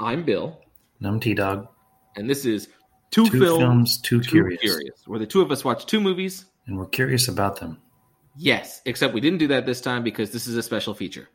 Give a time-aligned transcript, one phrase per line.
[0.00, 0.58] I'm Bill,
[0.98, 1.68] And I'm T Dog.
[2.16, 2.68] and this is
[3.10, 4.60] Two, Two Films, films, too, Too curious.
[4.62, 6.46] Curious, where the two of us watch two movies.
[6.66, 7.78] And we're curious about them.
[8.36, 11.28] Yes, except we didn't do that this time because this is a special feature.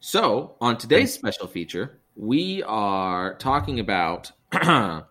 [0.00, 4.32] So, on today's special feature, we are talking about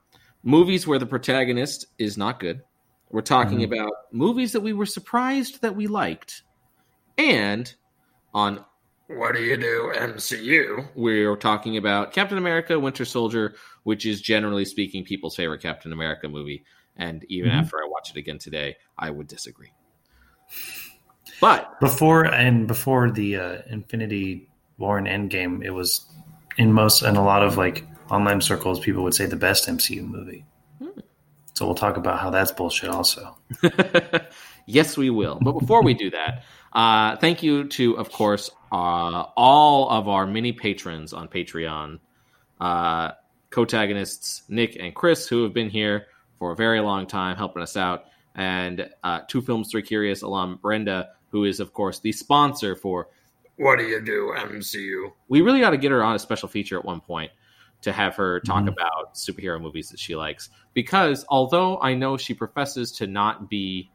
[0.44, 2.62] movies where the protagonist is not good.
[3.10, 3.66] We're talking Mhm.
[3.72, 6.42] about movies that we were surprised that we liked.
[7.18, 7.74] And
[8.34, 8.66] on
[9.08, 14.66] What Do You Do MCU, we're talking about Captain America Winter Soldier, which is generally
[14.66, 16.66] speaking people's favorite Captain America movie.
[16.98, 17.56] And even Mhm.
[17.60, 19.72] after I watch it again today, I would disagree.
[21.40, 26.06] But Before and before the uh, Infinity War and Endgame, it was
[26.58, 30.02] in most and a lot of like online circles, people would say the best MCU
[30.04, 30.46] movie.
[30.80, 31.00] Hmm.
[31.54, 33.38] So we'll talk about how that's bullshit also.
[34.66, 35.40] yes, we will.
[35.42, 40.26] But before we do that, uh, thank you to, of course, uh, all of our
[40.28, 42.00] mini patrons on Patreon,
[42.60, 43.12] uh,
[43.50, 46.08] co-tagonists Nick and Chris, who have been here
[46.40, 48.06] for a very long time, helping us out,
[48.36, 53.08] and uh, Two Films, Three Curious alum Brenda, who is, of course, the sponsor for
[53.58, 55.12] What Do You Do MCU.
[55.28, 57.32] We really ought to get her on a special feature at one point
[57.82, 58.70] to have her talk Mhm.
[58.70, 63.92] about superhero movies that she likes, because although I know she professes to not be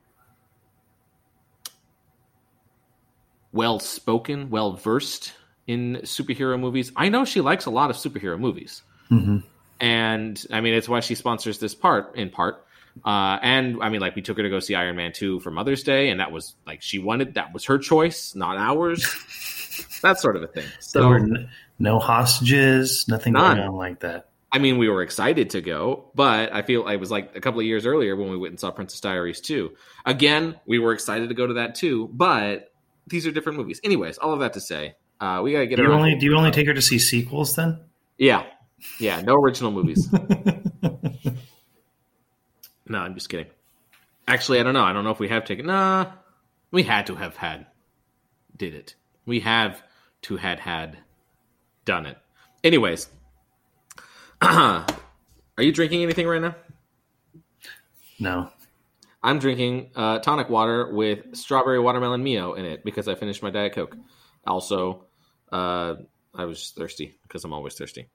[3.52, 5.34] well spoken, well versed
[5.66, 6.92] in superhero movies.
[6.96, 9.38] I know she likes a lot of superhero movies, hmm
[9.80, 12.64] and I mean it's why she sponsors this part in part.
[13.04, 15.50] Uh, and I mean, like we took her to go see Iron Man two for
[15.50, 19.04] Mother's Day, and that was like she wanted that was her choice, not ours.
[20.02, 20.72] that sort of a thing.
[20.94, 23.56] There So were n- no hostages, nothing None.
[23.56, 24.28] going on like that.
[24.50, 27.60] I mean, we were excited to go, but I feel it was like a couple
[27.60, 29.74] of years earlier when we went and saw Princess Diaries 2.
[30.04, 32.71] Again, we were excited to go to that too, but
[33.06, 33.80] these are different movies.
[33.84, 36.36] Anyways, all of that to say, uh, we gotta get Do you only do you
[36.36, 37.80] only take her to see sequels then?
[38.18, 38.44] Yeah,
[38.98, 40.10] yeah, no original movies.
[42.86, 43.46] no, I'm just kidding.
[44.26, 44.84] Actually, I don't know.
[44.84, 45.66] I don't know if we have taken.
[45.66, 46.12] Nah,
[46.70, 47.66] we had to have had
[48.56, 48.94] did it.
[49.26, 49.82] We have
[50.22, 50.98] to had had
[51.84, 52.18] done it.
[52.64, 53.08] Anyways,
[54.40, 54.86] are
[55.58, 56.54] you drinking anything right now?
[58.18, 58.50] no.
[59.22, 63.50] I'm drinking uh, tonic water with strawberry watermelon mio in it because I finished my
[63.50, 63.96] diet coke.
[64.46, 65.04] Also,
[65.52, 65.94] uh,
[66.34, 68.08] I was thirsty because I'm always thirsty.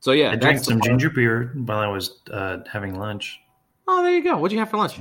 [0.00, 3.40] So yeah, I drank some ginger beer while I was uh, having lunch.
[3.86, 4.36] Oh, there you go.
[4.36, 5.00] What'd you have for lunch?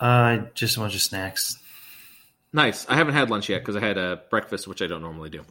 [0.00, 1.58] Uh, just a bunch of snacks.
[2.52, 2.86] Nice.
[2.88, 5.44] I haven't had lunch yet because I had a breakfast, which I don't normally do.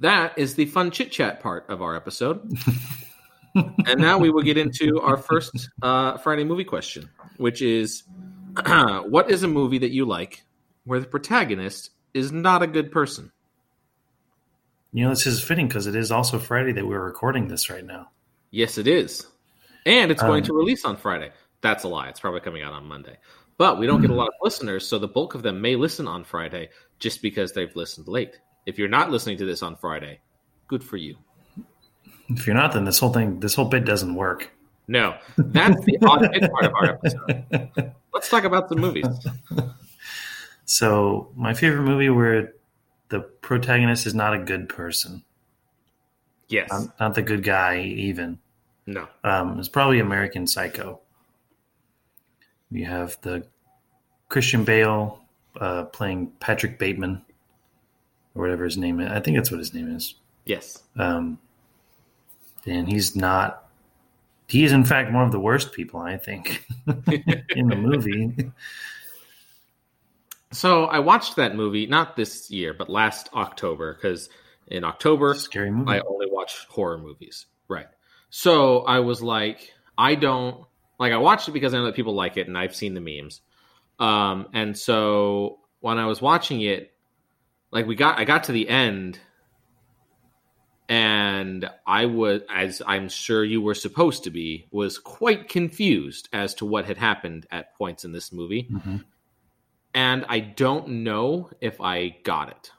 [0.00, 2.52] That is the fun chit chat part of our episode.
[3.54, 8.04] and now we will get into our first uh, Friday movie question, which is
[8.66, 10.42] what is a movie that you like
[10.84, 13.32] where the protagonist is not a good person?
[14.92, 17.84] You know, this is fitting because it is also Friday that we're recording this right
[17.84, 18.10] now.
[18.50, 19.26] Yes, it is.
[19.86, 21.32] And it's going Um, to release on Friday.
[21.60, 22.08] That's a lie.
[22.08, 23.16] It's probably coming out on Monday.
[23.58, 26.06] But we don't get a lot of listeners, so the bulk of them may listen
[26.08, 28.38] on Friday just because they've listened late.
[28.66, 30.20] If you're not listening to this on Friday,
[30.68, 31.16] good for you.
[32.28, 34.50] If you're not, then this whole thing, this whole bit doesn't work.
[34.86, 37.92] No, that's the odd bit part of our episode.
[38.12, 39.06] Let's talk about some movies.
[40.66, 42.54] So, my favorite movie where
[43.10, 45.22] the protagonist is not a good person,
[46.48, 46.70] Yes.
[46.70, 48.38] not, not the good guy, even,
[48.86, 49.06] No.
[49.24, 51.00] um, is probably American Psycho.
[52.70, 53.46] You have the
[54.30, 55.20] Christian Bale
[55.60, 57.20] uh, playing Patrick Bateman,
[58.34, 59.12] or whatever his name is.
[59.12, 60.14] I think that's what his name is.
[60.46, 60.82] Yes.
[60.96, 61.38] Um,
[62.64, 63.63] and he's not.
[64.48, 66.66] He is, in fact, one of the worst people, I think,
[67.56, 68.50] in the movie.
[70.52, 74.28] So I watched that movie not this year, but last October because
[74.68, 75.92] in October Scary movie.
[75.92, 77.46] I only watch horror movies.
[77.68, 77.86] Right.
[78.30, 80.64] So I was like, I don't
[80.98, 81.12] like.
[81.12, 83.40] I watched it because I know that people like it, and I've seen the memes.
[83.98, 86.92] Um, and so when I was watching it,
[87.70, 89.18] like we got, I got to the end,
[90.88, 96.54] and I was, as I'm sure you were supposed to be, was quite confused as
[96.54, 99.04] to what had happened at points in this movie, Mhm.
[99.94, 102.70] and I don't know if I got it.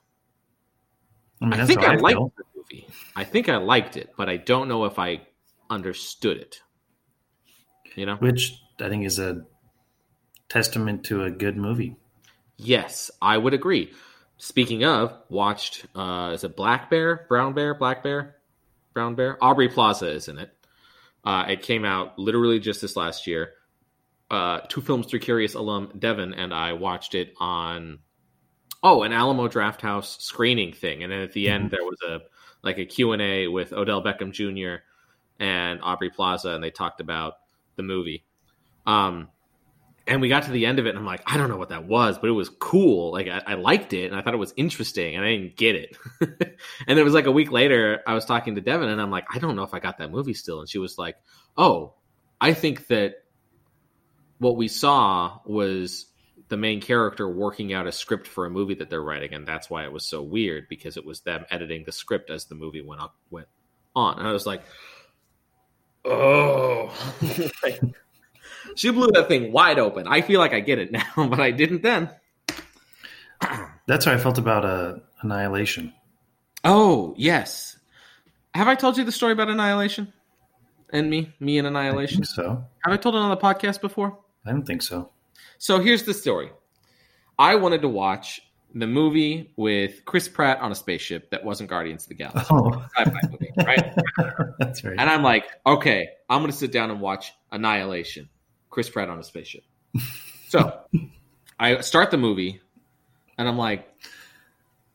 [1.42, 2.88] I mean, I think I, I, liked the movie.
[3.16, 5.22] I think I liked it, but I don't know if I
[5.70, 6.62] understood it.
[7.96, 8.18] You know?
[8.18, 9.46] which I think is a
[10.50, 11.96] testament to a good movie.
[12.58, 13.94] Yes, I would agree.
[14.38, 18.36] Speaking of, watched uh is it Black Bear, Brown Bear, Black Bear,
[18.94, 19.44] Brown Bear?
[19.44, 20.52] Aubrey Plaza is in it.
[21.24, 23.54] Uh, it came out literally just this last year.
[24.30, 28.00] Uh, two films, three curious alum Devin and I watched it on
[28.84, 32.20] oh an Alamo Drafthouse screening thing, and then at the end there was a
[32.62, 34.84] like a Q&A with Odell Beckham Jr.
[35.40, 37.36] and Aubrey Plaza and they talked about
[37.76, 38.26] the movie.
[38.86, 39.30] Um
[40.08, 41.70] and we got to the end of it and I'm like, I don't know what
[41.70, 43.12] that was, but it was cool.
[43.12, 45.76] Like I, I liked it and I thought it was interesting and I didn't get
[45.76, 45.98] it.
[46.88, 49.26] and it was like a week later, I was talking to Devin and I'm like,
[49.34, 50.60] I don't know if I got that movie still.
[50.60, 51.16] And she was like,
[51.58, 51.96] Oh,
[52.40, 53.16] I think that
[54.38, 56.08] what we saw was
[56.48, 59.70] the main character working out a script for a movie that they're writing, and that's
[59.70, 62.82] why it was so weird because it was them editing the script as the movie
[62.82, 63.48] went up went
[63.96, 64.20] on.
[64.20, 64.62] And I was like,
[66.04, 66.94] oh,
[68.76, 70.08] she blew that thing wide open.
[70.08, 72.10] I feel like I get it now, but I didn't then.
[73.88, 75.94] That's how I felt about uh, Annihilation.
[76.64, 77.78] Oh yes,
[78.54, 80.14] have I told you the story about Annihilation
[80.92, 82.24] and me, me and Annihilation?
[82.24, 84.18] so Have I told it on the podcast before?
[84.46, 85.10] I don't think so.
[85.58, 86.52] So here's the story.
[87.38, 88.42] I wanted to watch
[88.74, 92.46] the movie with Chris Pratt on a spaceship that wasn't Guardians of the Galaxy.
[92.52, 92.86] Oh,
[93.30, 93.94] movie, right?
[94.60, 94.96] that's right.
[94.98, 98.30] And I'm like, okay, I'm going to sit down and watch Annihilation.
[98.76, 99.64] Chris Pratt on a spaceship.
[100.50, 100.82] So
[101.58, 102.60] I start the movie,
[103.38, 103.88] and I'm like,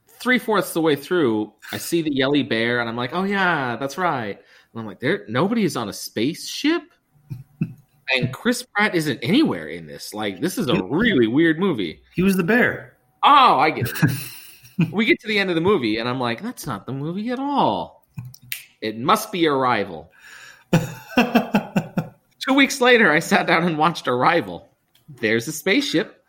[0.06, 3.77] three fourths the way through, I see the yelly bear, and I'm like, oh yeah,
[3.77, 4.37] that's right.
[4.37, 6.82] And I'm like, there, nobody is on a spaceship,
[8.15, 10.12] and Chris Pratt isn't anywhere in this.
[10.12, 12.03] Like, this is a really weird movie.
[12.15, 12.99] He was the bear.
[13.23, 14.91] Oh, I get it.
[14.93, 17.31] we get to the end of the movie, and I'm like, that's not the movie
[17.31, 18.05] at all.
[18.83, 20.12] It must be Arrival.
[22.50, 24.69] Two weeks later, I sat down and watched Arrival.
[25.08, 26.25] There's a spaceship,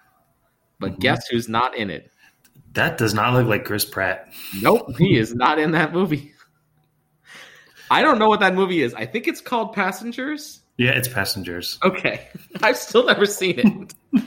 [0.78, 2.12] but guess who's not in it?
[2.74, 4.32] That does not look like Chris Pratt.
[4.62, 6.32] Nope, he is not in that movie.
[7.90, 8.94] I don't know what that movie is.
[8.94, 10.62] I think it's called Passengers.
[10.78, 11.80] Yeah, it's Passengers.
[11.84, 12.28] Okay,
[12.62, 14.24] I've still never seen it.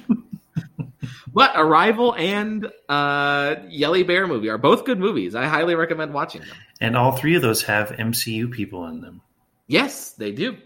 [1.33, 5.37] but Arrival and uh, Yelly Bear movie are both good movies.
[5.37, 6.57] I highly recommend watching them.
[6.81, 9.21] And all three of those have MCU people in them.
[9.69, 10.57] Yes, they do.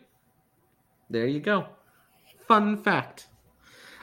[1.11, 1.67] There you go.
[2.47, 3.29] Fun fact.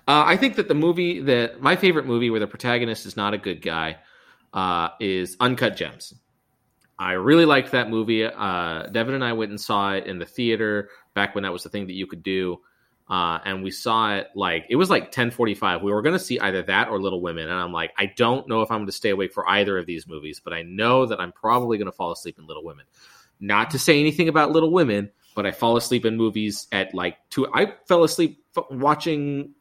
[0.07, 3.33] Uh, I think that the movie that my favorite movie where the protagonist is not
[3.33, 3.97] a good guy
[4.53, 6.13] uh, is Uncut Gems.
[6.97, 8.23] I really liked that movie.
[8.23, 11.63] Uh, Devin and I went and saw it in the theater back when that was
[11.63, 12.59] the thing that you could do.
[13.09, 16.39] Uh, and we saw it like it was like 1045 we were going to see
[16.39, 18.91] either that or little women and i'm like i don't know if i'm going to
[18.91, 21.91] stay awake for either of these movies but i know that i'm probably going to
[21.91, 22.83] fall asleep in little women
[23.39, 27.17] not to say anything about little women but i fall asleep in movies at like
[27.29, 29.51] two i fell asleep f- watching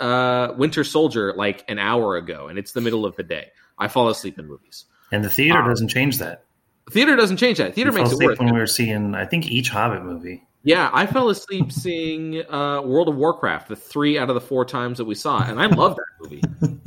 [0.00, 3.48] uh winter soldier like an hour ago and it's the middle of the day
[3.78, 6.44] i fall asleep in movies And the theater Um, doesn't change that.
[6.90, 9.46] theater doesn't change that theater We makes it worse when we were seeing, I think,
[9.50, 10.42] each Hobbit movie.
[10.66, 14.64] Yeah, I fell asleep seeing uh, World of Warcraft the three out of the four
[14.64, 16.42] times that we saw it, and I love that movie.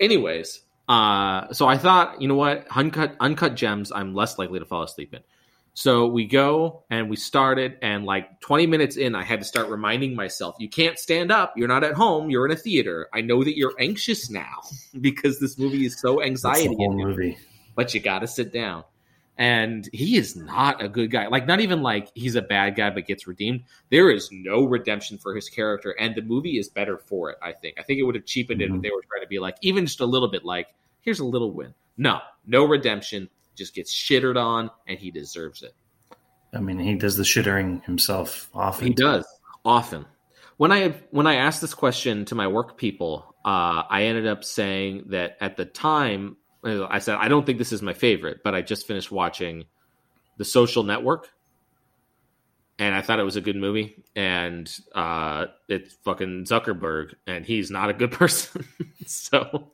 [0.00, 4.64] Anyways, uh, so I thought, you know what, uncut uncut gems, I'm less likely to
[4.64, 5.20] fall asleep in.
[5.78, 9.68] So we go and we started, and like 20 minutes in, I had to start
[9.68, 11.52] reminding myself, you can't stand up.
[11.54, 12.30] You're not at home.
[12.30, 13.08] You're in a theater.
[13.12, 14.62] I know that you're anxious now
[15.02, 17.36] because this movie is so anxiety movie.
[17.74, 18.84] but you got to sit down.
[19.36, 21.26] And he is not a good guy.
[21.26, 23.64] Like, not even like he's a bad guy but gets redeemed.
[23.90, 27.36] There is no redemption for his character, and the movie is better for it.
[27.42, 27.76] I think.
[27.78, 28.82] I think it would have cheapened it if Mhm.
[28.82, 30.68] they were trying to be like, even just a little bit like,
[31.02, 31.74] here's a little win.
[31.98, 33.28] No, no redemption.
[33.56, 35.74] Just gets shittered on, and he deserves it.
[36.54, 38.86] I mean, he does the shittering himself often.
[38.86, 39.26] He does
[39.64, 40.06] often.
[40.56, 44.44] When I when I asked this question to my work people, uh, I ended up
[44.44, 48.42] saying that at the time uh, I said I don't think this is my favorite,
[48.42, 49.64] but I just finished watching
[50.38, 51.28] The Social Network,
[52.78, 54.02] and I thought it was a good movie.
[54.14, 58.66] And uh, it's fucking Zuckerberg, and he's not a good person.
[59.06, 59.72] so,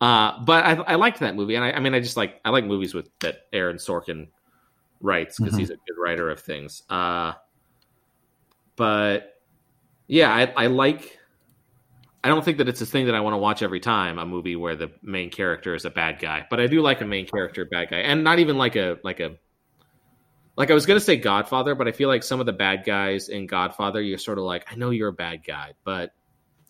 [0.00, 2.50] uh, but I, I liked that movie, and I, I mean, I just like I
[2.50, 4.28] like movies with that Aaron Sorkin
[5.00, 5.58] writes because Mhm.
[5.58, 6.82] he's a good writer of things.
[6.88, 7.32] Uh,
[8.76, 9.34] but
[10.06, 11.18] yeah, I, I like.
[12.22, 14.26] I don't think that it's a thing that I want to watch every time a
[14.26, 17.26] movie where the main character is a bad guy, but I do like a main
[17.26, 19.36] character bad guy, and not even like a like a
[20.56, 23.28] like I was gonna say Godfather, but I feel like some of the bad guys
[23.28, 26.10] in Godfather, you're sort of like, I know you're a bad guy, but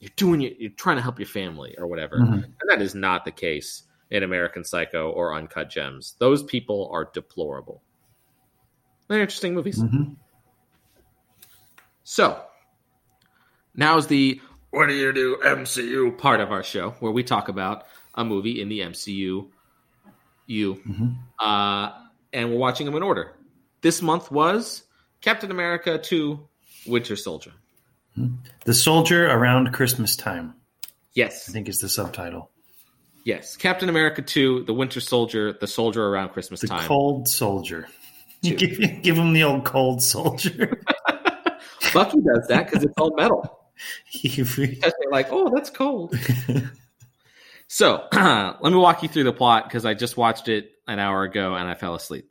[0.01, 2.45] you're doing it, you're trying to help your family or whatever, Mhm.
[2.45, 6.15] and that is not the case in American Psycho or Uncut Gems.
[6.19, 7.83] Those people are deplorable.
[9.09, 9.79] They're interesting movies.
[9.83, 10.17] Mhm.
[12.05, 12.43] So,
[13.75, 14.41] now's the
[14.71, 18.61] what do you do MCU part of our show where we talk about a movie
[18.61, 19.51] in the MCU.
[20.47, 21.17] You Mhm.
[21.39, 21.93] uh,
[22.33, 23.37] and we're watching them in order.
[23.81, 24.85] This month was
[25.21, 26.49] Captain America 2
[26.87, 27.53] Winter Soldier.
[28.65, 30.55] The Soldier Around Christmas Time,
[31.15, 31.49] Yes.
[31.49, 32.51] I think is the subtitle.
[33.25, 36.69] Yes, Captain America 2, The Winter Soldier, The Soldier Around Christmas Time.
[36.69, 36.89] The Time.
[36.89, 37.89] cold soldier.
[38.43, 38.59] Give,
[39.03, 40.81] give him the old cold soldier.
[41.93, 43.55] Bucky does that because it's all metal.
[44.07, 46.17] He- They're like, oh, that's cold.
[47.69, 51.23] So let me walk you through the plot because I just watched it an hour
[51.23, 52.29] ago and I fell asleep.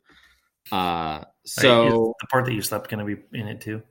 [0.72, 3.82] Uh, so Right, is the part that you slept going to be in it too.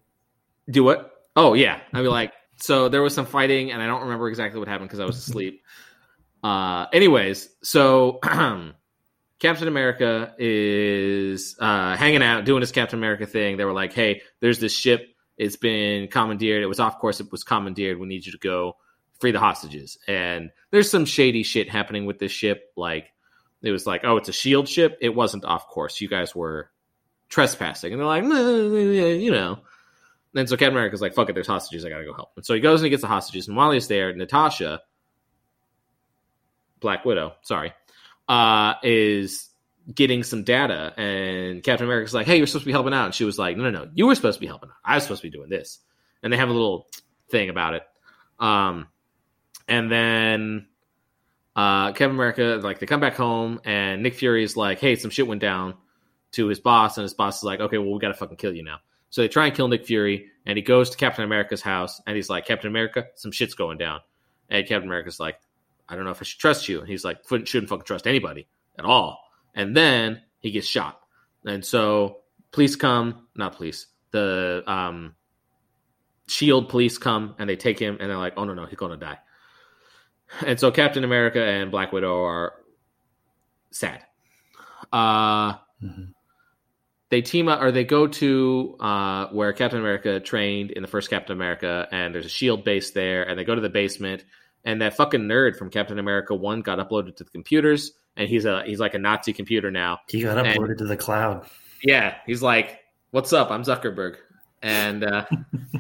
[0.70, 1.17] do what?
[1.38, 4.60] Oh yeah, I'd be like, so there was some fighting and I don't remember exactly
[4.60, 5.62] what happened because I was asleep.
[6.44, 8.20] Uh, anyways, so
[9.40, 13.58] Captain America is uh, hanging out doing his Captain America thing.
[13.58, 15.08] They were like, hey, there's this ship.
[15.38, 16.64] It's been commandeered.
[16.64, 17.20] It was off course.
[17.20, 18.00] It was commandeered.
[18.00, 18.78] We need you to go
[19.20, 20.00] free the hostages.
[20.08, 22.72] And there's some shady shit happening with this ship.
[22.76, 23.14] Like
[23.62, 24.98] it was like, oh, it's a shield ship.
[25.02, 26.02] It wasn't off course.
[26.02, 26.72] You guys were
[27.30, 27.94] trespassing.
[27.94, 29.60] And they're like, you know.
[30.38, 31.84] And so Captain America's like, fuck it, there's hostages.
[31.84, 32.32] I gotta go help.
[32.36, 33.48] And so he goes and he gets the hostages.
[33.48, 34.82] And while he's there, Natasha,
[36.80, 37.74] Black Widow, sorry,
[38.30, 39.50] uh, is
[39.94, 40.94] getting some data.
[41.00, 43.06] And Captain America's like, hey, you're supposed to be helping out.
[43.06, 44.76] And she was like, no, no, no, you were supposed to be helping out.
[44.86, 45.80] I was supposed to be doing this.
[46.22, 46.88] And they have a little
[47.30, 47.84] thing about it.
[48.40, 48.88] Um,
[49.68, 50.68] and then
[51.56, 55.10] uh, Captain America, like, they come back home, and Nick Fury is like, hey, some
[55.10, 55.74] shit went down
[56.34, 56.98] to his boss.
[56.98, 58.78] And his boss is like, okay, well, we gotta fucking kill you now.
[59.10, 62.16] So they try and kill Nick Fury, and he goes to Captain America's house, and
[62.16, 64.02] he's like, Captain America, some shit's going down.
[64.50, 65.40] And Captain America's like,
[65.90, 66.80] I don't know if I should trust you.
[66.80, 68.48] And he's like, "Shouldn't- fucking trust anybody
[68.78, 69.20] at all.
[69.56, 71.00] And then he gets shot.
[71.46, 72.18] And so
[72.52, 75.16] police come, not police, the um,
[76.28, 78.92] Shield police come and they take him and they're like, oh no, no, he's going
[78.92, 79.18] to die.
[80.46, 82.54] And so Captain America and Black Widow are
[83.72, 84.04] sad.
[84.92, 86.14] Uh, Mhm.
[87.10, 91.10] They team up or they go to uh, where Captain America trained in the first
[91.10, 94.26] Captain America, and there's a shield base there, and they go to the basement,
[94.66, 98.46] and that fucking nerd from Captain America One got uploaded to the computers, and he's
[98.46, 100.00] a he's like a Nazi computer now.
[100.10, 101.48] He got And- uploaded to the cloud.
[101.84, 102.80] Yeah, he's like,
[103.12, 103.52] "What's up?
[103.52, 104.16] I'm Zuckerberg,"
[104.62, 105.26] and uh,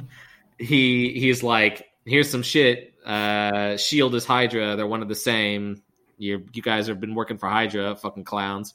[0.59, 2.93] he he's like, "Here's some shit.
[3.05, 4.75] Uh, Shield is Hydra.
[4.75, 5.81] They're one of the same.
[6.17, 8.73] You you guys have been working for Hydra, fucking clowns."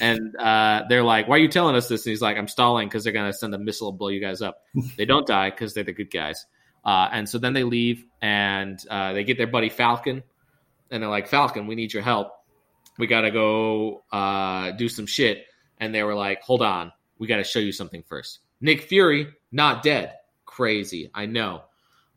[0.00, 2.88] And uh, they're like, "Why are you telling us this?" And he's like, "I'm stalling
[2.88, 4.62] because they're gonna send a missile and blow you guys up.
[4.96, 6.46] they don't die because they're the good guys."
[6.84, 10.22] Uh, and so then they leave and uh, they get their buddy Falcon,
[10.90, 12.32] and they're like, "Falcon, we need your help.
[12.98, 15.46] We gotta go uh, do some shit."
[15.78, 18.40] And they were like, "Hold on, we gotta show you something first.
[18.60, 20.14] Nick Fury not dead.
[20.44, 21.62] Crazy, I know."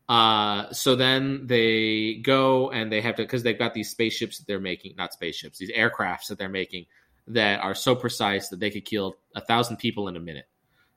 [0.08, 4.46] Uh, so then they go and they have to because they've got these spaceships that
[4.46, 6.86] they're making, not spaceships, these aircrafts that they're making
[7.28, 10.46] that are so precise that they could kill a thousand people in a minute.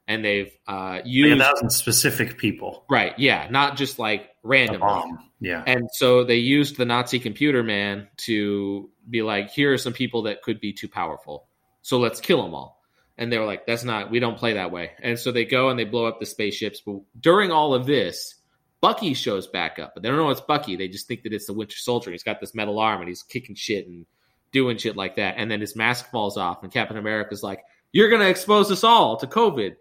[0.07, 2.83] And they've uh, Like used a thousand specific people.
[2.89, 5.03] right, yeah, not just like A randomly.
[5.39, 5.63] Yeah.
[5.65, 10.23] And so they used the Nazi computer man to be like, here are some people
[10.23, 11.47] that could be too powerful.
[11.83, 12.81] So let's kill them all.
[13.19, 14.91] And they were like, that's not, we don't play that way.
[15.01, 16.81] And so they go and they blow up the spaceships.
[16.83, 18.35] But during all of this,
[18.81, 20.75] Bucky shows back up, but they don't know it's Bucky.
[20.75, 22.11] They just think that it's the Winter Soldier.
[22.11, 24.05] He's got this metal arm and he's kicking shit and
[24.51, 25.35] doing shit like that.
[25.37, 28.83] And then his mask falls off, and Captain America's like, You're going to expose us
[28.83, 29.75] all to COVID.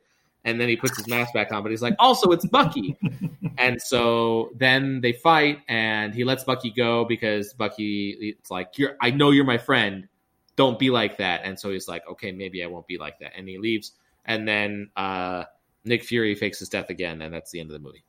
[0.45, 2.97] And then he puts his mask back on, but he's like, Also, it's Bucky.
[3.59, 8.97] and so then they fight, and he lets Bucky go because Bucky, it's like, you're,
[9.01, 10.09] I know you're my friend.
[10.57, 11.43] Don't be like that.
[11.45, 13.33] And so he's like, Okay, maybe I won't be like that.
[13.37, 13.93] And he leaves.
[14.25, 15.45] And then uh,
[15.85, 18.05] Nick Fury fakes his death again, and that's the end of the movie.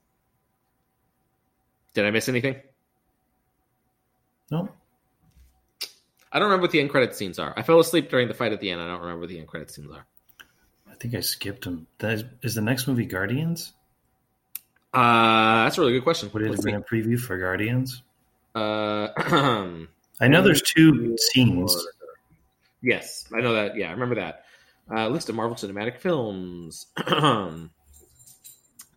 [1.93, 2.57] Did I miss anything?
[4.51, 4.69] No.
[6.31, 7.53] I don't remember what the end credit scenes are.
[7.57, 8.81] I fell asleep during the fight at the end.
[8.81, 10.05] I don't remember what the end credit scenes are.
[10.89, 11.87] I think I skipped them.
[12.01, 13.73] Is, is the next movie Guardians?
[14.93, 16.29] Uh, that's a really good question.
[16.33, 16.97] Would it Let's have been see.
[17.11, 18.03] a preview for Guardians?
[18.53, 19.09] Uh,
[20.21, 21.75] I know there's two scenes.
[22.81, 23.75] yes, I know that.
[23.75, 24.45] Yeah, I remember that.
[24.91, 26.87] Uh, list of Marvel Cinematic Films.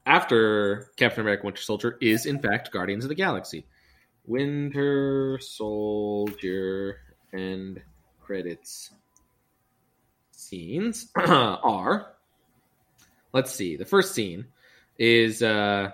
[0.06, 3.66] After Captain America: Winter Soldier is in fact Guardians of the Galaxy.
[4.24, 6.96] Winter Soldier
[7.32, 7.80] and
[8.20, 8.90] credits
[10.30, 12.12] scenes are.
[13.32, 13.76] Let's see.
[13.76, 14.46] The first scene
[14.98, 15.90] is uh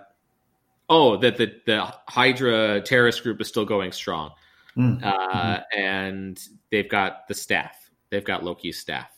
[0.88, 4.32] oh that the the Hydra terrorist group is still going strong.
[4.76, 5.02] Mm.
[5.02, 6.40] Uh, and
[6.70, 7.90] they've got the staff.
[8.10, 9.10] They've got Loki's staff.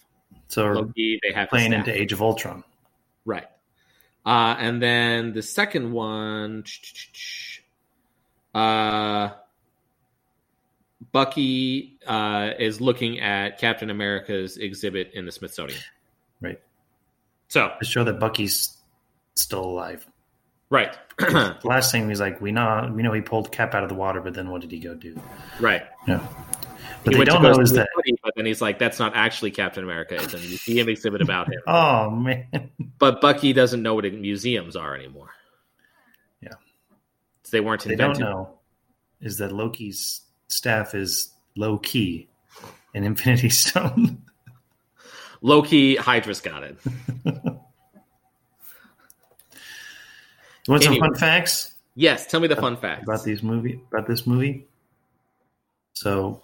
[0.48, 2.64] So Loki, they have playing into Age of Ultron.
[3.24, 3.46] right.
[4.24, 6.64] Uh, and then the second one,
[8.54, 9.30] uh,
[11.12, 15.80] Bucky uh, is looking at Captain America's exhibit in the Smithsonian.
[16.40, 16.60] Right.
[17.48, 18.76] So, To show that Bucky's
[19.34, 20.06] still alive.
[20.70, 20.96] right,
[21.64, 24.20] last thing he's like, we know we know he pulled Cap out of the water,
[24.20, 25.20] but then what did he go do?
[25.60, 25.82] right.
[26.06, 26.18] Yeah.
[27.02, 27.88] What he they don't know is that.
[28.22, 30.16] but then he's like, "That's not actually Captain America.
[30.16, 32.46] It's a museum exhibit about him." Oh man,
[32.98, 35.30] But Bucky doesn't know what museums are anymore.
[36.42, 36.50] Yeah.
[37.44, 38.26] So they weren't they don't invented.
[38.26, 38.58] know
[39.22, 42.28] is that Loki's staff is low key,
[42.94, 44.20] an Infinity Stone.
[45.42, 46.76] Loki, Hydra's got it.
[50.66, 53.02] You want some fun facts Yes, tell me the fun facts.
[53.02, 54.66] about these movie about this movie?
[55.94, 56.40] So,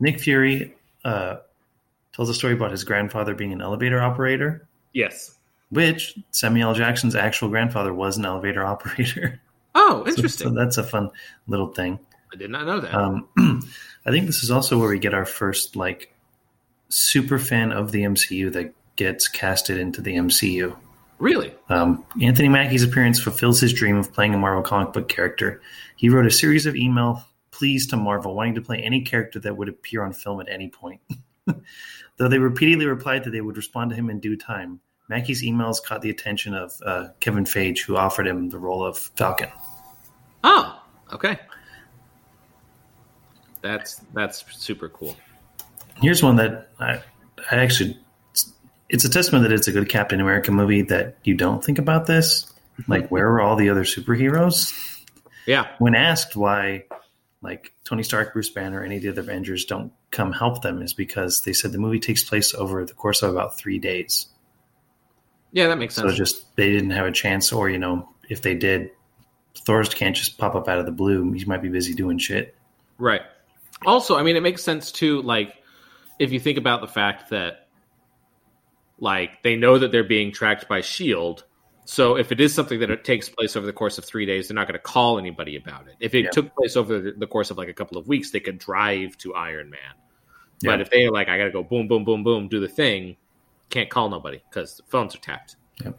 [0.00, 1.36] Nick Fury uh,
[2.12, 5.36] tells a story about his grandfather being an elevator operator, Yes.
[5.70, 9.40] which Samuel Jackson's actual grandfather was an elevator operator.
[9.74, 10.48] Oh, So- interesting.
[10.48, 11.10] So, that's a fun
[11.48, 11.98] little thing.
[12.34, 12.92] I did not know that.
[12.92, 13.28] Um,
[14.06, 16.12] I think this is also where we get our first like
[16.88, 20.76] super fan of the MCU that gets casted into the MCU.
[21.18, 21.54] really?
[21.68, 25.62] Um, Anthony Mackie's appearance fulfills his dream of playing a Marvel comic book character.
[25.94, 29.56] He wrote a series of email pleas to Marvel, wanting to play any character that
[29.56, 31.00] would appear on film at any point.
[32.16, 35.80] Though they repeatedly replied that they would respond to him in due time, Mackie's emails
[35.80, 39.50] caught the attention of uh, Kevin Feige, who offered him the role of Falcon.
[40.42, 41.38] Oh, okay.
[43.64, 45.16] That's that's super cool.
[45.96, 47.00] Here's one that I,
[47.50, 47.98] I actually,
[48.90, 52.04] it's a testament that it's a good Captain America movie that you don't think about
[52.04, 52.52] this.
[52.88, 54.72] Like, where are all the other superheroes?
[55.46, 55.68] Yeah.
[55.78, 56.84] when asked why
[57.42, 60.92] like Tony Stark, Bruce Banner, any of the other Avengers don't come help them is
[60.92, 64.26] because they said the movie takes place over the course of about three days.
[65.52, 66.10] Yeah, that makes sense.
[66.10, 68.90] So just they didn't have a chance, or you know, if they did,
[69.56, 71.32] Thor's can't just pop up out of the blue.
[71.32, 72.54] He might be busy doing shit.
[72.98, 73.22] Right.
[73.84, 75.22] Also, I mean, it makes sense too.
[75.22, 75.54] Like,
[76.18, 77.68] if you think about the fact that,
[78.98, 81.44] like, they know that they're being tracked by Shield.
[81.84, 84.48] So if it is something that it takes place over the course of three days,
[84.48, 85.96] they're not going to call anybody about it.
[86.00, 86.30] If it Yeah.
[86.30, 89.34] took place over the, course of like a couple of weeks, they could drive to
[89.34, 89.80] Iron Man.
[90.62, 90.70] Yeah.
[90.70, 93.16] But if they're like, I got to go boom, boom, boom, boom, do the thing,
[93.68, 95.56] can't call nobody because the phones are tapped.
[95.84, 95.98] Yep.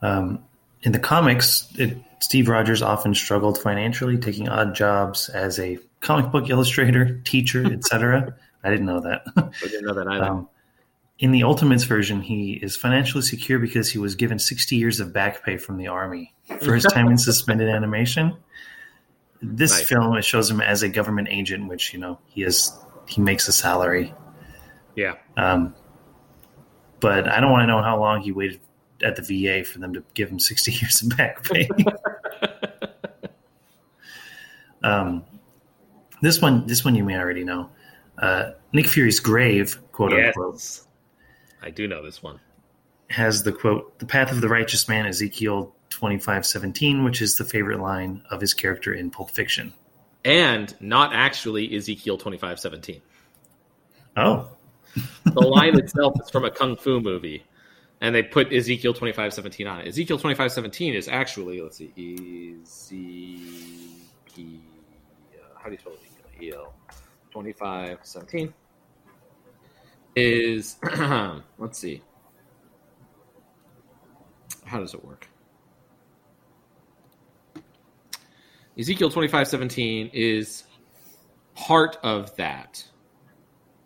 [0.00, 0.44] Um,
[0.82, 6.30] in the comics, it, Steve Rogers often struggled financially, taking odd jobs as a comic
[6.30, 8.34] book illustrator, teacher, etc.
[8.64, 9.22] I didn't know that.
[9.36, 10.24] I didn't know that either.
[10.24, 10.48] Um,
[11.18, 15.12] in the Ultimates version, he is financially secure because he was given 60 years of
[15.12, 18.36] back pay from the Army for his time in suspended animation.
[19.40, 19.88] This Nice.
[19.88, 22.72] film it shows him as a government agent, which you know he is
[23.06, 24.14] he makes a salary.
[24.96, 25.14] yeah.
[25.36, 25.74] Um,
[27.00, 28.60] but I don't want to know how long he waited
[29.02, 31.68] at the VA for them to give him 60 years of back pay.
[34.82, 35.24] um,
[36.20, 37.70] this one, this one you may already know.
[38.18, 40.80] Uh, Nick Fury's grave, quote unquote,
[41.62, 42.40] I do know this one.
[43.10, 47.36] has the quote, "The path of the righteous man," Ezekiel twenty five seventeen, which is
[47.36, 49.72] the favorite line of his character in Pulp Fiction.
[50.24, 53.00] And not actually Ezekiel twenty five seventeen.
[54.16, 54.50] Oh,
[55.24, 57.44] the line itself is from a kung fu movie
[58.02, 59.88] and they put ezekiel 2517 on it.
[59.88, 61.90] Ezekiel 2517 is actually let's see
[64.28, 64.60] ezekiel
[65.54, 66.74] how do you spell ezekiel?
[67.30, 68.52] 2517
[70.16, 70.76] is
[71.58, 72.02] let's see.
[74.64, 75.28] How does it work?
[78.78, 80.64] Ezekiel 2517 is
[81.54, 82.82] part of that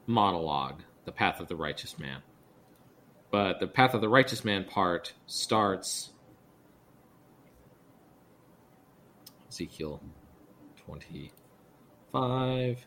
[0.06, 2.22] monologue, The Path of the Righteous Man.
[3.30, 6.10] But the Path of the Righteous Man part starts
[9.48, 10.00] Ezekiel
[10.84, 12.86] 25.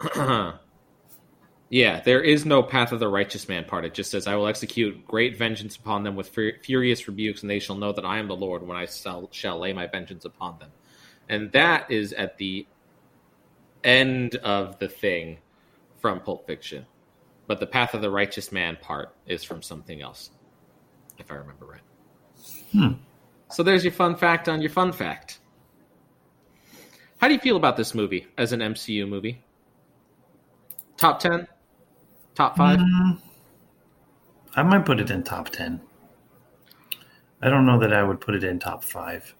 [1.68, 3.84] yeah, there is no Path of the Righteous Man part.
[3.84, 7.50] It just says, I will execute great vengeance upon them with fur- furious rebukes, and
[7.50, 10.24] they shall know that I am the Lord when I shall, shall lay my vengeance
[10.24, 10.70] upon them.
[11.28, 12.66] And that is at the
[13.84, 15.38] end of the thing
[16.00, 16.86] from Pulp Fiction.
[17.50, 20.30] But the Path of the Righteous Man part is from something else,
[21.18, 21.80] if I remember right.
[22.70, 23.02] Hmm.
[23.50, 25.40] So there's your fun fact on your fun fact.
[27.18, 29.42] How do you feel about this movie as an MCU movie?
[30.96, 31.48] Top 10?
[32.36, 32.78] Top 5?
[32.78, 33.18] Mm,
[34.54, 35.80] I might put it in top 10.
[37.42, 39.34] I don't know that I would put it in top five.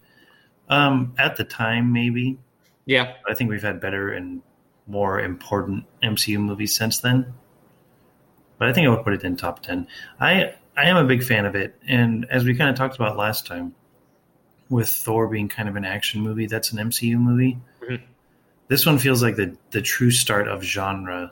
[0.67, 2.39] Um, at the time, maybe.
[2.85, 3.13] Yeah.
[3.25, 4.41] I think we've had better and
[4.85, 7.33] more important MCU movies since then.
[8.61, 9.87] But I think I would put it in top 10.
[10.19, 11.75] I I am a big fan of it.
[11.87, 13.73] And as we kind of talked about last time,
[14.69, 17.57] with Thor being kind of an action movie, that's an MCU movie.
[17.81, 18.01] Mhm.
[18.67, 21.31] This one feels like the, the true start of genre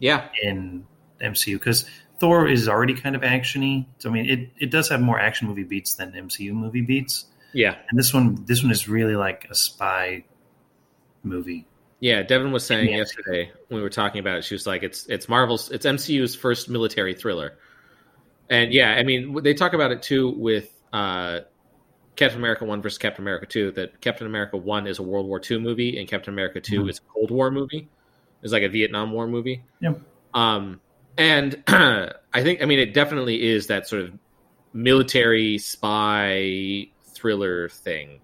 [0.00, 0.28] Yeah.
[0.42, 0.88] in
[1.20, 3.86] MCU because Thor is already kind of actiony.
[3.98, 7.26] So I mean, it, it does have more action movie beats than MCU movie beats,
[7.52, 7.76] Yeah.
[7.90, 10.24] and this one this one is really like a spy
[11.22, 11.64] movie.
[12.00, 12.98] Yeah, Devin was saying Yeah.
[12.98, 16.34] yesterday when we were talking about it, she was like, "It's it's Marvel's, it's MCU's
[16.36, 17.58] first military thriller,"
[18.48, 21.40] and yeah, I mean they talk about it too with uh,
[22.14, 23.72] Captain America One versus Captain America Two.
[23.72, 26.90] That Captain America One is a World War II movie, and Captain America 2 Mhm.
[26.90, 27.88] is a Cold War movie.
[28.42, 29.64] It's like a Vietnam War movie.
[29.80, 30.00] Yep.
[30.34, 30.80] Um,
[31.16, 34.12] and I think, I mean, it definitely is that sort of
[34.72, 38.20] military spy thriller thing.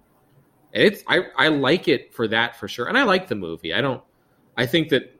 [0.75, 3.73] And it's I I like it for that for sure, and I like the movie.
[3.73, 4.03] I don't.
[4.57, 5.11] I think that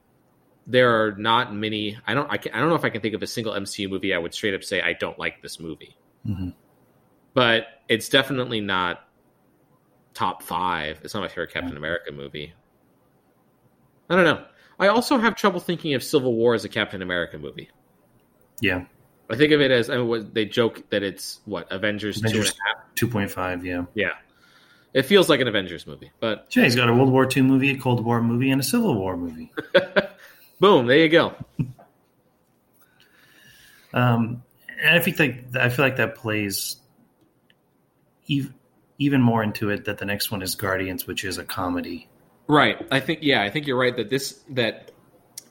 [0.68, 1.98] there are not many.
[2.06, 2.30] I don't.
[2.32, 4.18] I, can, I don't know if I can think of a single MCU movie I
[4.18, 5.96] would straight up say I don't like this movie,
[6.28, 6.54] Mhm.
[7.34, 9.08] but it's definitely not
[10.14, 11.00] top five.
[11.04, 12.54] It's not my favorite Captain America movie.
[14.10, 14.44] I don't know.
[14.80, 17.70] I also have trouble thinking of Civil War as a Captain America movie.
[18.60, 18.86] Yeah,
[19.30, 22.52] I think of it as I mean, what, they joke that it's what Avengers, Avengers.
[22.52, 22.96] two and a half.
[22.96, 23.66] two point five.
[23.66, 24.12] Yeah, Yeah,
[24.96, 27.78] it feels like an Avengers movie, but Jay's got a World War II movie, a
[27.78, 29.52] Cold War movie, and a Civil War movie.
[30.60, 31.36] boom, there you go.
[33.94, 34.44] Um,
[34.82, 36.78] and I think that I feel like that plays
[38.30, 38.54] ev-
[39.00, 42.10] even more into it that the next one is Guardians, which is a comedy.
[42.48, 42.86] Right.
[42.92, 44.92] I think yeah, I think you're right that this that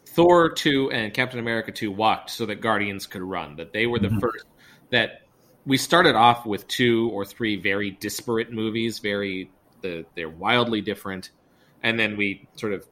[0.06, 3.56] Thor 2 and Captain America 2 walked so that Guardians could run.
[3.56, 4.20] That they were the Mhm.
[4.20, 4.44] first
[4.90, 5.22] that
[5.66, 9.50] we started off with two or three very disparate movies, very
[9.80, 11.30] the they're wildly different,
[11.82, 12.86] and then we sort of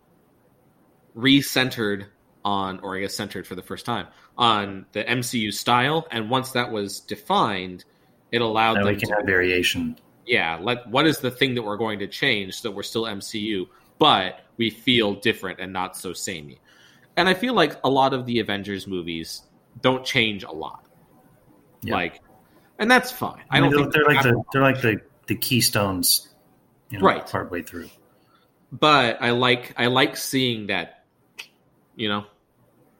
[1.14, 2.06] re-centered
[2.44, 4.06] on or I guess centered for the first time
[4.36, 7.84] on the MCU style and once that was defined,
[8.32, 9.96] it allowed And them we can to have variation.
[10.26, 13.04] yeah, let what is the thing that we're going to change so that we're still
[13.04, 16.58] MCU, but we feel different and not so samey.
[17.16, 19.42] And I feel like a lot of the Avengers movies
[19.80, 20.86] don't change a lot.
[21.82, 21.94] Yeah.
[21.94, 22.20] Like
[22.78, 23.42] and that's fine.
[23.50, 26.28] I I mean, don't they're, think they're like the they're like the the keystones,
[26.90, 27.26] you know, Right.
[27.26, 27.88] partway through.
[28.72, 31.04] but I like I like seeing that
[31.96, 32.24] you know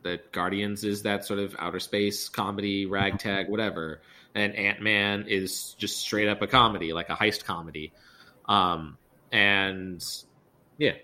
[0.02, 4.02] that Guardians is that sort of outer space comedy, ragtag, whatever,
[4.34, 7.92] and Ant Man is just straight up a comedy, like a heist comedy.
[8.48, 8.98] Um,
[9.30, 10.04] and
[10.78, 10.94] yeah,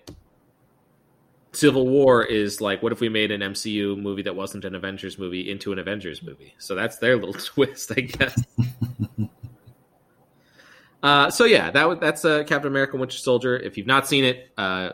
[1.51, 5.17] Civil War is like, what if we made an MCU movie that wasn't an Avengers
[5.17, 6.53] movie into an Avengers movie?
[6.59, 8.43] So that's their little twist, I guess.
[11.03, 13.57] uh, so yeah, that that's uh, Captain America: Winter Soldier.
[13.57, 14.91] If you've not seen it, uh,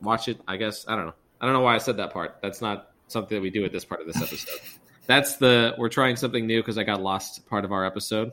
[0.00, 0.40] watch it.
[0.48, 1.14] I guess I don't know.
[1.40, 2.38] I don't know why I said that part.
[2.42, 4.60] That's not something that we do at this part of this episode.
[5.06, 8.32] That's the we're trying something new because I got lost part of our episode.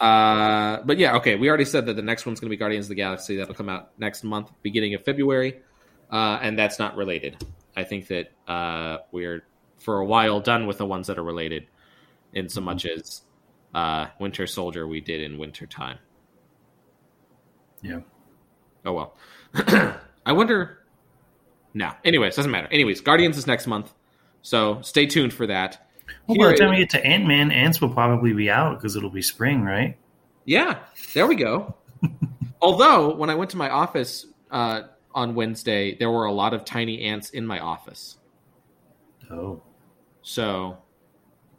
[0.00, 1.36] Uh, but yeah, okay.
[1.36, 3.36] We already said that the next one's going to be Guardians of the Galaxy.
[3.36, 5.60] That'll come out next month, beginning of February,
[6.10, 7.44] uh, and that's not related.
[7.76, 9.44] I think that uh, we're
[9.78, 11.66] for a while done with the ones that are related,
[12.32, 13.22] in so much as
[13.74, 15.98] uh, Winter Soldier we did in winter time.
[17.82, 18.00] Yeah.
[18.86, 19.16] Oh well.
[20.24, 20.78] I wonder.
[21.74, 21.92] No.
[22.04, 22.68] Anyways, doesn't matter.
[22.70, 23.92] Anyways, Guardians is next month,
[24.40, 25.89] so stay tuned for that.
[26.26, 28.96] Well, by the time we get to Ant Man, ants will probably be out because
[28.96, 29.96] it'll be spring, right?
[30.44, 30.78] Yeah,
[31.14, 31.74] there we go.
[32.62, 34.82] Although when I went to my office uh,
[35.14, 38.16] on Wednesday, there were a lot of tiny ants in my office,
[39.30, 39.62] Oh,
[40.22, 40.78] so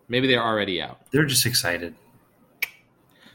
[0.07, 0.99] maybe they're already out.
[1.11, 1.95] they're just excited.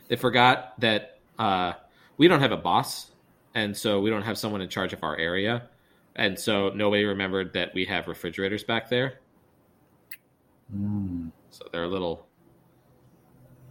[0.09, 1.72] They forgot that uh,
[2.16, 3.11] we don't have a boss,
[3.55, 5.68] and so we don't have someone in charge of our area,
[6.14, 9.20] and so nobody remembered that we have refrigerators back there.
[10.74, 11.31] Mm.
[11.50, 12.26] So they're a little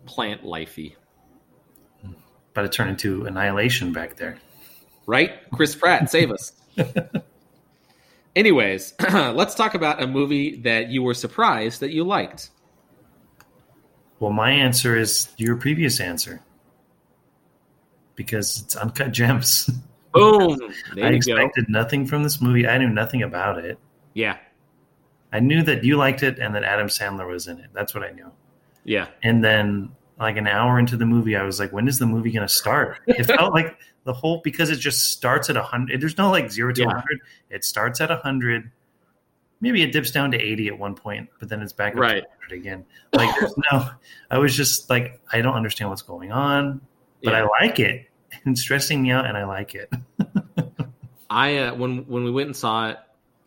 [0.05, 0.95] plant lifey,
[2.51, 4.37] About to turn into annihilation back there.
[5.07, 5.31] right?
[5.51, 6.53] Chris Pratt, save us.
[8.35, 12.49] Anyways, let's talk about a movie that you were surprised that you liked.
[14.19, 16.41] Well, my answer is your previous answer
[18.15, 19.69] because it's Uncut Gems.
[20.13, 20.57] Boom!
[20.95, 21.35] There I you go.
[21.35, 22.65] expected nothing from this movie.
[22.67, 23.77] I knew nothing about it.
[24.13, 24.37] Yeah,
[25.33, 27.67] I knew that you liked it and that Adam Sandler was in it.
[27.73, 28.31] That's what I knew.
[28.83, 32.05] yeah, And then, like an hour into the movie, I was like, "When is the
[32.05, 35.99] movie going to start?" It felt like the whole because it just starts at hundred.
[36.01, 36.87] There's no like zero to Yeah.
[36.89, 37.19] hundred.
[37.49, 38.71] It starts at hundred.
[39.59, 42.23] Maybe it dips down to eighty at one point, but then it's back up Right.
[42.23, 42.85] to hundred again.
[43.13, 43.89] Like there's no.
[44.31, 46.79] I was just like, I don't understand what's going on,
[47.23, 47.43] but yeah.
[47.43, 48.07] I like it.
[48.45, 49.89] It's stressing me out, and I like it.
[51.29, 52.97] I uh, when when we went and saw it,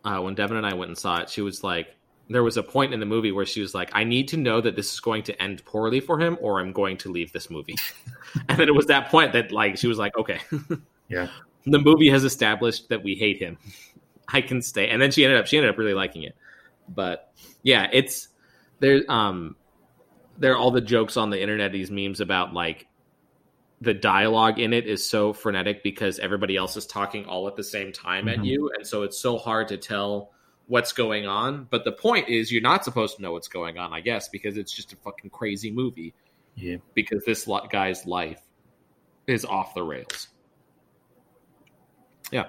[0.03, 1.95] uh, when Devin and I went and saw it, she was like,
[2.29, 4.61] there was a point in the movie where she was like, I need to know
[4.61, 7.49] that this is going to end poorly for him, or I'm going to leave this
[7.49, 7.75] movie.
[8.49, 10.39] and then it was that point that like she was like, okay,
[11.09, 11.27] Yeah.
[11.65, 13.57] the movie has established that we hate him.
[14.31, 14.89] I can stay.
[14.89, 16.35] And then she ended up she ended up really liking it.
[16.87, 17.31] But
[17.63, 18.27] yeah, it's
[18.79, 19.01] there.
[19.09, 19.55] Um,
[20.37, 22.87] there are all the jokes on the internet, these memes about like
[23.81, 27.63] the dialogue in it is so frenetic because everybody else is talking all at the
[27.63, 28.37] same time Mhm.
[28.39, 30.31] at you, and so it's so hard to tell
[30.67, 31.65] what's going on.
[31.69, 34.57] But the point is, you're not supposed to know what's going on, I guess, because
[34.57, 36.13] it's just a fucking crazy movie.
[36.55, 36.77] Yeah.
[36.93, 38.41] Because this guy's life
[39.27, 40.27] is off the rails.
[42.31, 42.47] Yeah.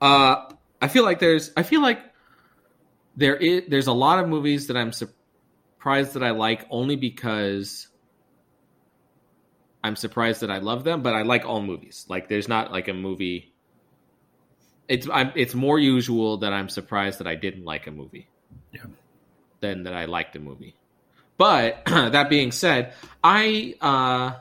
[0.00, 1.52] Uh, I feel like there's.
[1.56, 2.00] I feel like
[3.16, 3.64] there is.
[3.68, 7.88] There's a lot of movies that I'm surprised that I like only because
[9.82, 11.02] I'm surprised that I love them.
[11.02, 12.04] But I like all movies.
[12.08, 13.52] Like there's not like a movie.
[14.88, 18.28] It's I'm, it's more usual that I'm surprised that I didn't like a movie.
[18.72, 18.82] Yeah.
[19.60, 20.76] Than that I liked a movie.
[21.36, 24.32] But that being said, I uh,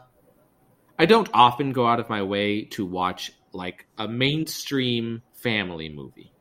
[0.99, 6.31] I don't often go out of my way to watch like a mainstream family movie.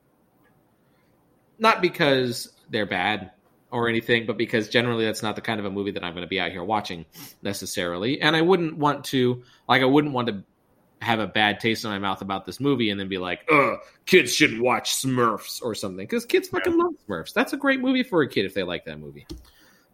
[1.58, 3.32] Not because they're bad
[3.70, 6.22] or anything, but because generally that's not the kind of a movie that I'm going
[6.22, 7.04] to be out here watching
[7.42, 8.20] necessarily.
[8.20, 10.44] And I wouldn't want to, like, I wouldn't want to
[11.02, 13.78] have a bad taste in my mouth about this movie and then be like, ugh,
[14.06, 16.06] kids shouldn't watch Smurfs or something.
[16.06, 17.32] Because kids fucking love Smurfs.
[17.32, 19.26] That's a great movie for a kid if they like that movie.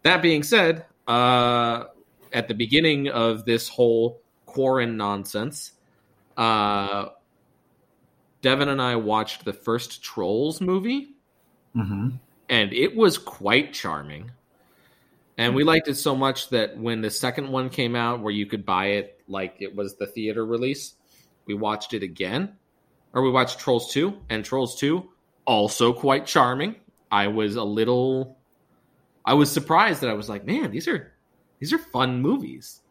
[0.03, 1.85] That being said, uh,
[2.31, 5.71] at the beginning of this whole quarantine nonsense,
[6.37, 7.07] uh,
[8.41, 11.15] Devin and I watched the first Trolls movie,
[11.73, 12.09] hmm
[12.49, 14.31] and it was quite charming.
[15.37, 18.45] And we liked it so much that when the second one came out, where you
[18.45, 20.93] could buy it like it was the theater release,
[21.45, 22.55] we watched it again.
[23.13, 25.07] Or we watched Trolls 2, and Trolls 2,
[25.45, 26.75] also quite charming.
[27.11, 28.37] I was a little.
[29.25, 31.13] I was surprised that I was like, man, these are
[31.59, 32.81] these are fun movies.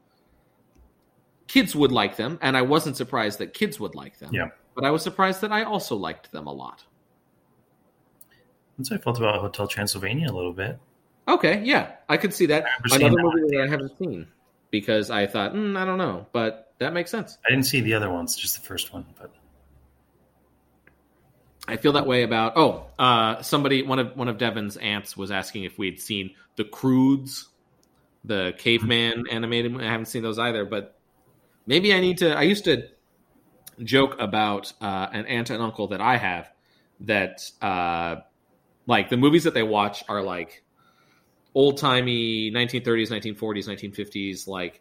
[1.49, 4.31] Kids would like them, and I wasn't surprised that kids would like them.
[4.33, 4.49] Yeah.
[4.75, 6.85] But I was surprised that I also liked them a lot.
[8.88, 10.79] How I felt about Hotel Transylvania a little bit.
[11.29, 12.64] Okay, yeah, I could see that.
[12.85, 14.27] Another that movie that I haven't seen
[14.71, 17.38] because I thought, mm, I don't know, but that makes sense.
[17.47, 19.07] I didn't see the other ones, just the first one.
[19.21, 19.33] But
[21.68, 22.55] I feel that way about.
[22.57, 26.64] Oh, uh, somebody, one of one of Devin's aunts was asking if we'd seen the
[26.64, 27.49] Croods,
[28.25, 29.81] the caveman animated.
[29.81, 30.99] I haven't seen those either, but
[31.66, 32.37] maybe I need to.
[32.37, 32.88] I used to
[33.85, 36.51] joke about uh, an aunt and uncle that I have
[37.01, 38.16] that uh,
[38.87, 40.62] like the movies that they watch are like
[41.55, 44.81] old timey 1930s, 1940s, 1950s, like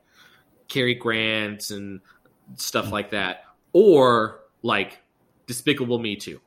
[0.68, 2.02] Cary Grant and
[2.56, 5.00] stuff like that, or like
[5.48, 6.40] Despicable Me Too.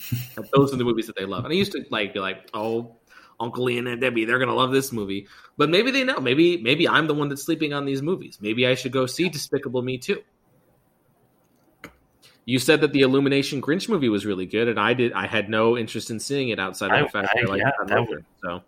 [0.54, 1.44] Those are the movies that they love.
[1.44, 2.96] And I used to like be like, oh,
[3.40, 5.26] Uncle Ian and Debbie, they're gonna love this movie.
[5.56, 6.18] But maybe they know.
[6.20, 8.38] Maybe maybe I'm the one that's sleeping on these movies.
[8.40, 10.22] Maybe I should go see Despicable Me Too.
[12.44, 15.12] You said that the Illumination Grinch movie was really good, and I did.
[15.12, 17.50] I had no interest in seeing it outside of I- the fact that I, I-
[17.50, 18.22] like yeah, that.
[18.42, 18.62] So,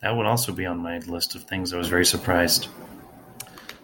[0.00, 2.68] that would also be on my list of things I was very surprised.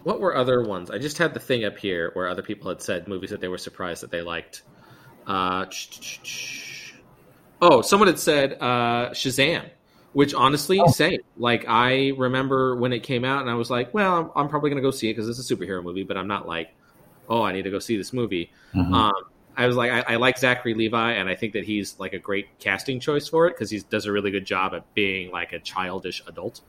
[0.03, 0.89] what were other ones?
[0.89, 3.47] I just had the thing up here where other people had said movies that they
[3.47, 4.63] were surprised that they liked.
[5.27, 5.65] Uh,
[7.61, 9.69] oh, someone had said uh, Shazam,
[10.13, 10.87] which honestly, Oh.
[10.87, 11.19] same.
[11.37, 14.69] Like I remember when it came out, and I was like, "Well, I'm, I'm probably
[14.71, 16.69] going to go see it because it's a superhero movie," but I'm not like,
[17.31, 18.93] "Oh, I need to go see this movie." Mhm.
[18.93, 19.13] Um,
[19.57, 22.19] I was like, I, I like Zachary Levi, and I think that he's like a
[22.19, 25.51] great casting choice for it because he does a really good job at being like
[25.53, 26.61] a childish adult.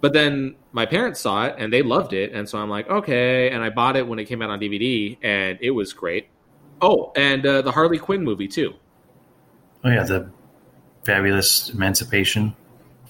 [0.00, 3.50] But then my parents saw it and they loved it, and so I'm like, okay.
[3.50, 6.28] And I bought it when it came out on DVD, and it was great.
[6.80, 8.72] Oh, and uh, the Harley Quinn movie too,
[9.84, 10.30] oh yeah, the
[11.04, 12.56] fabulous Emancipation.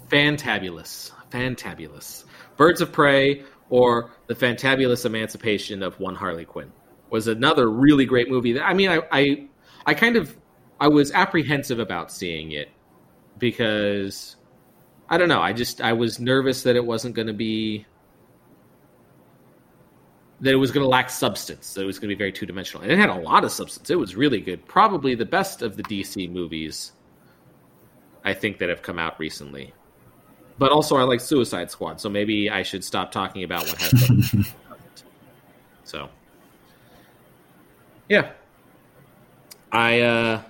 [0.09, 2.25] fantabulous, fantabulous.
[2.57, 6.71] Birds of Prey or the fantabulous Emancipation of One Harley Quinn
[7.09, 8.53] was another really great movie.
[8.53, 9.49] That I mean, I, I,
[9.87, 10.37] I kind of,
[10.79, 12.69] I was apprehensive about seeing it
[13.39, 14.37] because
[15.09, 15.41] I don't know.
[15.41, 17.87] I just I was nervous that it wasn't going to be
[20.41, 21.75] that it was going to lack substance.
[21.75, 23.53] That it was going to be very two dimensional, and it had a lot of
[23.53, 23.91] substance.
[23.91, 24.67] It was really good.
[24.67, 26.93] Probably the best of the DC movies.
[28.25, 29.73] I think that have come out recently.
[30.61, 33.91] But also, I like Suicide Squad, so maybe I should stop talking about what has.
[34.07, 34.55] substance.
[35.85, 36.11] so,
[38.11, 38.33] yeah,
[39.73, 40.43] I uh,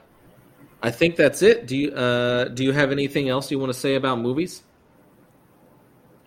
[0.82, 1.68] I think that's it.
[1.68, 4.64] Do you uh, do you have anything else you want to say about movies?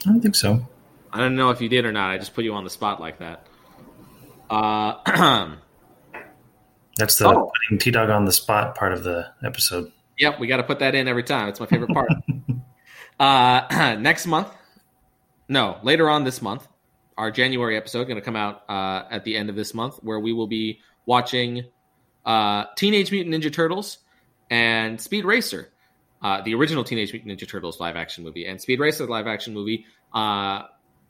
[0.06, 0.66] I don't think so.
[1.12, 2.10] I don't know if you did or not.
[2.10, 3.46] I just put you on the spot like that.
[4.50, 4.94] Uh,
[6.96, 7.52] That's the Oh.
[7.66, 9.92] putting T Dog on the spot part of the episode.
[10.20, 11.50] Yep, we got to put that in every time.
[11.50, 12.10] It's my favorite part.
[13.20, 14.50] uh, next month,
[15.48, 16.68] no, later on this month,
[17.18, 20.20] our January episode going to come out uh, at the end of this month, where
[20.20, 21.66] we will be watching
[22.26, 24.00] uh, Teenage Mutant Ninja Turtles
[24.50, 25.70] and Speed Racer,
[26.22, 29.54] uh, the original Teenage Mutant Ninja Turtles live action movie, and Speed Racer live action
[29.54, 29.86] movie.
[30.14, 30.64] Uh,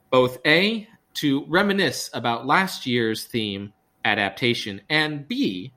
[0.09, 3.73] both A, to reminisce about last year's theme
[4.05, 5.73] adaptation, and B,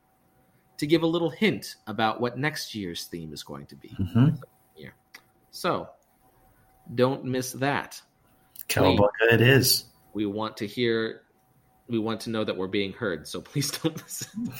[0.78, 3.88] to give a little hint about what next year's theme is going to be.
[3.88, 4.28] Mm-hmm.
[4.76, 4.90] Yeah.
[5.50, 5.88] So
[6.94, 8.00] don't miss that.
[8.68, 9.84] Cowabunga it is.
[10.14, 11.22] We want to hear,
[11.88, 13.28] we want to know that we're being heard.
[13.28, 14.52] So please don't listen.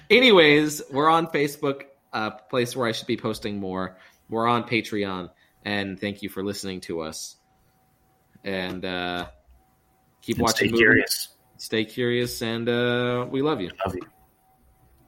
[0.10, 1.82] Anyways, we're on Facebook,
[2.12, 3.98] a place where I should be posting more.
[4.28, 5.30] We're on Patreon,
[5.64, 7.36] and thank you for listening to us.
[8.44, 9.26] And uh,
[10.22, 10.56] keep And watching.
[10.56, 10.80] stay movies.
[10.80, 11.28] curious.
[11.58, 13.70] Stay curious, and uh, we love you.
[13.84, 14.02] Love you.